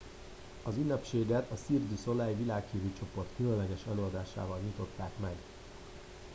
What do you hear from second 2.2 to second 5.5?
világhírű csoport különleges előadásával nyitották meg